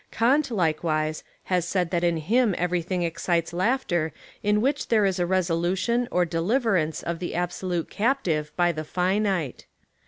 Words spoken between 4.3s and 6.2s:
in which there is a resolution